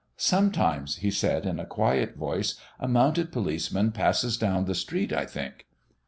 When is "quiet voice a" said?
1.67-2.87